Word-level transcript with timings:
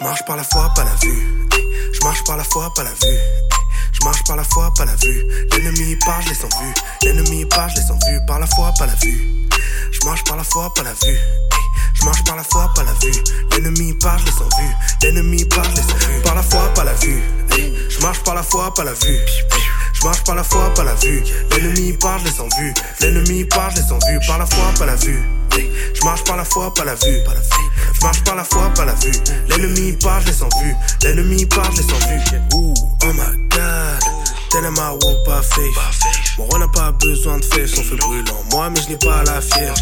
Je 0.00 0.04
marche 0.06 0.24
par 0.24 0.36
la 0.36 0.44
foi, 0.44 0.72
pas 0.74 0.84
la 0.84 0.94
vue. 1.02 1.46
Je 1.92 2.00
marche 2.02 2.24
par 2.24 2.38
la 2.38 2.44
foi, 2.44 2.72
pas 2.72 2.84
la 2.84 2.90
vue. 2.90 3.18
Je 3.92 4.02
marche 4.02 4.24
par 4.24 4.34
la 4.34 4.44
foi, 4.44 4.72
pas 4.74 4.86
la 4.86 4.96
vue. 4.96 5.26
L'ennemi 5.52 5.94
part, 5.96 6.22
je 6.22 6.30
l'ai 6.30 6.34
sans 6.34 6.48
vue. 6.48 6.74
L'ennemi 7.02 7.44
part, 7.44 7.68
je 7.68 7.76
l'ai 7.76 7.82
sans 7.82 7.98
vue. 8.08 8.18
Par 8.26 8.38
la 8.38 8.46
foi, 8.46 8.72
pas 8.78 8.86
la 8.86 8.94
vue. 8.94 9.28
Je 9.92 10.06
marche 10.06 10.24
par 10.24 10.38
la 10.38 10.44
foi, 10.44 10.72
pas 10.72 10.84
la 10.84 10.94
vue. 10.94 11.18
Je 11.92 12.04
marche 12.06 12.24
par 12.24 12.34
la 12.34 12.44
foi, 12.44 12.72
pas 12.74 12.82
la 12.82 12.94
vue. 12.94 13.12
L'ennemi 13.52 13.92
part, 13.92 14.18
je 14.20 14.24
l'ai 14.24 14.32
sans 14.32 14.48
vue. 14.58 14.74
L'ennemi 15.02 15.44
part, 15.44 15.64
je 15.64 15.76
l'ai 15.76 15.82
sans 15.82 15.98
vue. 15.98 16.22
Par 16.24 16.34
la 16.34 16.42
foi, 16.44 16.72
pas 16.74 16.84
la 16.84 16.94
vue. 16.94 17.22
Je 17.90 18.00
marche 18.00 18.20
par 18.20 18.34
la 18.34 18.42
foi, 18.42 18.72
pas 18.72 18.84
la 18.84 18.94
vue. 18.94 19.18
Je 19.92 20.04
marche 20.06 20.24
par 20.24 20.34
la 20.34 20.44
foi, 20.44 20.72
pas 20.72 20.84
la 20.84 20.94
vue. 20.94 21.22
L'ennemi 21.50 21.92
part, 21.92 22.18
je 22.20 22.24
l'ai 22.24 22.30
sans 22.30 22.48
vue. 22.58 22.72
L'ennemi 23.00 23.44
part, 23.44 23.70
je 23.72 23.76
l'ai 23.76 23.86
sans 23.86 23.98
vue. 23.98 24.18
Par 24.26 24.38
la 24.38 24.46
foi, 24.46 24.64
pas 24.78 24.86
la 24.86 24.96
vue. 24.96 25.22
Je 25.56 26.04
marche 26.04 26.24
par 26.24 26.36
la 26.36 26.44
foi, 26.44 26.72
pas 26.74 26.84
la 26.84 26.94
vue. 26.94 27.20
Je 27.94 28.00
marche 28.02 28.22
par 28.24 28.36
la 28.36 28.44
foi, 28.44 28.70
pas 28.74 28.84
la 28.84 28.94
vue. 28.94 29.12
L'ennemi 29.48 29.92
part, 29.92 30.20
je 30.22 30.26
l'ai 30.26 30.32
sans 30.32 30.48
vue. 30.62 30.74
L'ennemi 31.02 31.46
part, 31.46 31.70
je 31.72 31.82
l'ai 31.82 31.88
sans 31.88 31.98
vue. 32.08 32.38
Ouh, 32.54 32.74
oh 33.04 33.12
my 33.12 33.36
god. 33.50 34.00
Tell 34.50 34.64
him 34.64 34.76
I 34.78 34.98
walk 35.02 35.24
pas 35.24 35.42
face. 35.42 36.19
Mon 36.38 36.44
roi 36.44 36.58
n'a 36.58 36.68
pas 36.68 36.92
besoin 36.92 37.38
de 37.38 37.44
faire 37.44 37.68
son 37.68 37.82
feu 37.82 37.96
brûlant. 37.96 38.42
Moi, 38.52 38.70
mais 38.70 38.80
je 38.80 38.88
n'ai 38.88 38.96
pas 38.96 39.22
la 39.24 39.40
fière. 39.40 39.74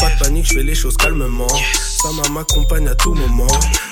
Pas 0.00 0.10
de 0.10 0.18
panique, 0.18 0.46
je 0.46 0.54
fais 0.54 0.62
les 0.62 0.74
choses 0.74 0.96
calmement. 0.96 1.46
Sa 2.02 2.12
main 2.12 2.28
m'accompagne 2.30 2.86
à 2.88 2.94
tout 2.94 3.14
moment. 3.14 3.46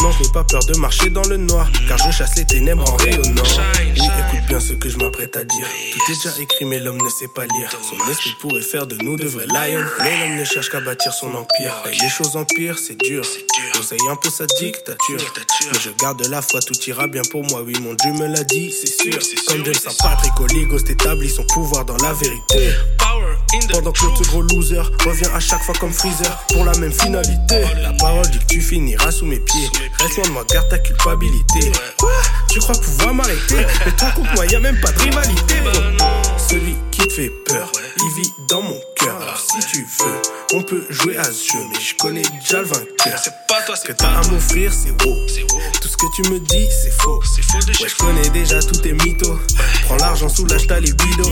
Non, 0.00 0.12
je 0.12 0.22
n'ai 0.22 0.32
pas 0.32 0.44
peur 0.44 0.64
de 0.64 0.76
marcher 0.78 1.10
dans 1.10 1.26
le 1.28 1.36
noir. 1.36 1.68
Car 1.88 1.98
je 1.98 2.10
chasse 2.10 2.36
les 2.36 2.44
ténèbres 2.44 2.88
en 2.92 2.96
rayonnant. 2.96 3.42
Oui, 3.80 3.90
écoute 3.96 4.46
bien 4.46 4.60
ce 4.60 4.74
que 4.74 4.88
je 4.88 4.98
m'apprête 4.98 5.36
à 5.36 5.44
dire. 5.44 5.66
Tout 5.92 6.12
est 6.12 6.14
déjà 6.14 6.30
écrit, 6.40 6.64
mais 6.64 6.78
l'homme 6.78 7.00
ne 7.02 7.08
sait 7.08 7.28
pas 7.28 7.46
lire. 7.46 7.70
Son 7.70 8.10
esprit 8.10 8.36
pourrait 8.40 8.62
faire 8.62 8.86
de 8.86 8.96
nous 8.96 9.16
de 9.16 9.26
vrais 9.26 9.46
lions. 9.46 9.84
Mais 10.02 10.20
l'homme 10.20 10.36
ne 10.36 10.44
cherche 10.44 10.70
qu'à 10.70 10.80
bâtir 10.80 11.12
son 11.12 11.34
empire. 11.34 11.74
Et 11.90 11.96
les 12.00 12.08
choses 12.08 12.36
empirent, 12.36 12.78
c'est 12.78 13.00
dur. 13.02 13.24
Oseille 13.78 13.98
un 14.10 14.16
peu 14.16 14.30
sa 14.30 14.46
dictature. 14.46 15.18
Mais 15.72 15.78
je 15.80 15.90
garde 16.00 16.24
la 16.26 16.42
foi, 16.42 16.60
tout 16.60 16.78
ira 16.86 17.06
bien 17.06 17.22
pour 17.30 17.44
moi. 17.44 17.62
Oui, 17.62 17.74
mon 17.80 17.94
Dieu 17.94 18.12
me 18.12 18.26
l'a 18.26 18.44
dit, 18.44 18.72
c'est 18.72 18.86
sûr. 18.86 19.18
Comme 19.48 19.64
James 19.64 19.74
Saint-Patrick, 19.74 20.38
Oligos 20.40 20.78
établit 20.78 21.30
son 21.30 21.44
pouvoir 21.44 21.67
dans 21.86 21.96
la 22.02 22.12
vérité. 22.14 22.70
Pendant 23.72 23.92
que 23.92 24.04
l'autre 24.04 24.22
gros 24.28 24.42
loser 24.42 24.80
revient 25.04 25.28
à 25.34 25.40
chaque 25.40 25.62
fois 25.62 25.74
comme 25.78 25.92
Freezer 25.92 26.44
pour 26.52 26.64
la 26.64 26.72
même 26.78 26.92
finalité. 26.92 27.62
La 27.82 27.92
parole 27.94 28.26
dit 28.30 28.38
que 28.38 28.46
tu 28.46 28.60
finiras 28.60 29.10
sous 29.10 29.26
mes 29.26 29.38
pieds. 29.38 29.70
Reste 29.98 30.16
loin 30.16 30.26
de 30.26 30.32
moi, 30.32 30.44
garde 30.50 30.68
ta 30.68 30.78
culpabilité. 30.78 31.72
Quoi? 31.98 32.10
Tu 32.50 32.58
crois 32.60 32.74
pouvoir 32.74 33.14
m'arrêter? 33.14 33.66
Mais 33.84 33.92
toi 33.92 34.10
contre 34.14 34.34
moi, 34.34 34.46
y 34.46 34.54
a 34.54 34.60
même 34.60 34.80
pas 34.80 34.92
de 34.92 34.98
rivalité. 35.00 35.54
Celui 36.48 36.76
qui 36.90 37.00
te 37.06 37.12
fait 37.12 37.30
peur, 37.46 37.70
il 37.96 38.22
vit 38.22 38.32
dans 38.48 38.62
mon 38.62 38.80
cœur. 38.96 39.16
Alors 39.20 39.38
si 39.38 39.58
tu 39.66 39.86
veux, 40.00 40.22
on 40.54 40.62
peut 40.62 40.84
jouer 40.88 41.16
à 41.18 41.24
ce 41.24 41.52
jeu, 41.52 41.58
mais 41.70 41.80
je 41.80 41.94
connais 41.96 42.22
déjà 42.22 42.60
le 42.60 42.66
vainqueur. 42.66 43.18
C'est 43.22 43.34
pas 43.48 43.62
toi, 43.66 43.76
Ce 43.76 43.84
que 43.84 43.92
t'as 43.92 44.08
à 44.08 44.22
m'offrir, 44.28 44.72
c'est 44.72 44.90
wow. 45.04 45.14
Tout 45.80 45.88
ce 45.88 45.96
que 45.96 46.06
tu 46.16 46.30
me 46.30 46.38
dis, 46.38 46.68
c'est 46.82 46.92
faux. 47.02 47.18
Ouais, 47.18 47.88
je 47.88 47.96
connais 47.96 48.28
déjà 48.30 48.60
tous 48.62 48.80
tes 48.80 48.92
mythos. 48.92 49.38
Prends 49.88 49.96
l'argent, 49.96 50.28
soulage 50.28 50.66
ta 50.66 50.80
libido. 50.80 51.24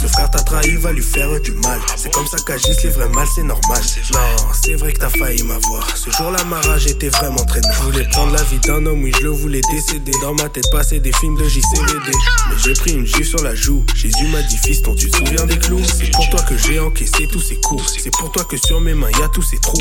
Ce 0.00 0.08
frère 0.08 0.28
t'a 0.28 0.40
trahi, 0.40 0.74
va 0.74 0.90
lui 0.90 1.02
faire 1.02 1.40
du 1.40 1.52
mal. 1.52 1.78
C'est 1.96 2.12
comme 2.12 2.26
ça 2.26 2.36
qu'agissent 2.44 2.82
les 2.82 2.90
vrais 2.90 3.08
mal, 3.10 3.28
c'est 3.32 3.44
normal. 3.44 3.80
Non, 4.12 4.18
c'est 4.60 4.74
vrai 4.74 4.92
que 4.92 4.98
t'as 4.98 5.08
failli 5.08 5.44
m'avoir. 5.44 5.96
Ce 5.96 6.10
jour-là, 6.10 6.42
ma 6.46 6.60
rage 6.62 6.88
était 6.88 7.10
vraiment 7.10 7.44
très. 7.44 7.60
Je 7.62 7.82
voulais 7.84 8.08
prendre 8.08 8.32
la 8.32 8.42
vie 8.42 8.58
d'un 8.58 8.84
homme, 8.86 9.04
oui, 9.04 9.12
je 9.16 9.22
le 9.22 9.30
voulais 9.30 9.60
décéder. 9.70 10.10
Dans 10.20 10.34
ma 10.34 10.48
tête 10.48 10.68
passaient 10.72 10.98
des 10.98 11.12
films 11.12 11.36
de 11.36 11.44
JCVD. 11.44 12.10
Mais 12.50 12.56
j'ai 12.64 12.72
pris 12.72 12.90
une 12.90 13.06
gifle 13.06 13.24
sur 13.24 13.42
la 13.44 13.54
joue. 13.54 13.84
Jésus 13.94 14.26
m'a 14.32 14.42
dit, 14.42 14.56
fiston, 14.56 14.96
tu 14.96 15.08
te 15.08 15.18
souviens 15.18 15.46
des 15.46 15.58
clous 15.60 15.84
C'est 15.84 16.10
pour 16.10 16.28
toi 16.28 16.40
que 16.42 16.58
j'ai 16.58 16.80
encaissé 16.80 17.28
tous 17.30 17.40
ces 17.40 17.60
coups. 17.60 17.84
C'est 18.02 18.10
pour 18.10 18.32
toi 18.32 18.42
que 18.42 18.56
sur 18.56 18.80
mes 18.80 18.94
mains, 18.94 19.10
y 19.10 19.22
a 19.22 19.28
tous 19.28 19.42
ces 19.42 19.58
trous. 19.58 19.78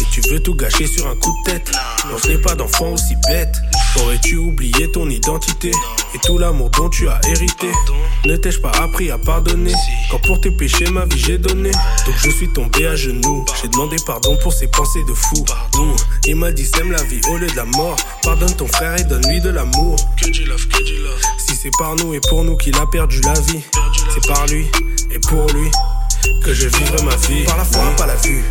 Et 0.00 0.04
tu 0.10 0.20
veux 0.22 0.40
tout 0.40 0.56
gâcher 0.56 0.88
sur 0.88 1.06
un 1.06 1.14
coup 1.14 1.32
de 1.44 1.52
tête. 1.52 1.70
Non, 2.10 2.16
je 2.18 2.36
pas 2.38 2.56
d'enfant 2.56 2.88
aussi 2.88 3.14
bête. 3.28 3.54
Aurais-tu 3.96 4.36
oublié 4.36 4.90
ton 4.90 5.08
identité 5.10 5.70
et 6.14 6.18
tout 6.24 6.38
l'amour 6.38 6.70
dont 6.70 6.88
tu 6.88 7.08
as 7.08 7.20
hérité? 7.28 7.70
Ne 8.24 8.36
t'ai-je 8.36 8.60
pas 8.60 8.70
appris 8.80 9.10
à 9.10 9.18
pardonner? 9.18 9.74
Quand 10.10 10.18
pour 10.20 10.40
tes 10.40 10.50
péchés 10.50 10.86
ma 10.90 11.04
vie 11.04 11.18
j'ai 11.18 11.38
donné. 11.38 11.70
Donc 11.70 12.14
je 12.16 12.30
suis 12.30 12.48
tombé 12.48 12.86
à 12.86 12.96
genoux. 12.96 13.44
J'ai 13.60 13.68
demandé 13.68 13.96
pardon 14.06 14.36
pour 14.42 14.52
ces 14.52 14.66
pensées 14.68 15.04
de 15.04 15.14
fou. 15.14 15.44
Il 16.26 16.36
m'a 16.36 16.52
dit 16.52 16.64
sème 16.64 16.90
la 16.92 17.02
vie 17.04 17.20
au 17.30 17.36
lieu 17.36 17.46
de 17.46 17.56
la 17.56 17.64
mort. 17.64 17.96
Pardonne 18.22 18.54
ton 18.54 18.66
frère 18.66 18.98
et 18.98 19.04
donne-lui 19.04 19.40
de 19.40 19.50
l'amour. 19.50 19.96
Si 21.38 21.54
c'est 21.54 21.70
par 21.78 21.94
nous 21.96 22.14
et 22.14 22.20
pour 22.28 22.44
nous 22.44 22.56
qu'il 22.56 22.76
a 22.76 22.86
perdu 22.86 23.20
la 23.20 23.38
vie 23.40 23.62
C'est 24.14 24.26
par 24.26 24.46
lui 24.46 24.66
et 25.10 25.18
pour 25.18 25.46
lui 25.52 25.70
que 26.44 26.54
je 26.54 26.68
vivrai 26.68 27.02
ma 27.04 27.16
vie. 27.16 27.44
Par 27.44 27.58
la 27.58 27.64
foi, 27.64 27.82
pas 27.96 28.06
la 28.06 28.16
vue. 28.16 28.42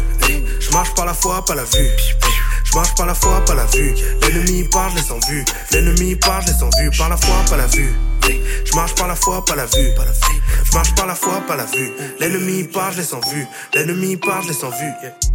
Je 0.59 0.71
marche 0.71 0.93
par 0.93 1.05
la 1.05 1.13
foi, 1.13 1.43
pas 1.43 1.55
la 1.55 1.63
vue 1.63 1.89
Je 2.71 2.77
marche 2.77 2.95
par 2.95 3.05
la 3.05 3.13
foi, 3.13 3.43
pas 3.45 3.55
la 3.55 3.65
vue. 3.65 3.93
L'ennemi 4.21 4.63
part, 4.63 4.89
je 4.95 5.03
sans 5.03 5.19
vue 5.27 5.43
L'ennemi 5.71 6.15
part, 6.15 6.41
je 6.41 6.53
sans 6.53 6.69
vue 6.79 6.89
Par 6.97 7.09
la 7.09 7.17
foi, 7.17 7.35
pas 7.49 7.57
la 7.57 7.67
vue. 7.67 7.93
Je 8.65 8.75
marche 8.75 8.95
par 8.95 9.07
la 9.07 9.15
foi, 9.15 9.43
pas 9.43 9.55
la 9.55 9.65
vue. 9.65 9.91
Je 10.63 10.73
marche 10.73 10.95
par 10.95 11.05
la 11.05 11.15
foi, 11.15 11.41
pas 11.47 11.57
la 11.57 11.65
vue. 11.65 11.91
L'ennemi 12.19 12.63
part, 12.63 12.93
je 12.93 13.01
sans 13.01 13.19
vue 13.29 13.45
L'ennemi 13.73 14.15
part, 14.15 14.43
je 14.43 14.53
sans 14.53 14.69
vue. 14.69 15.30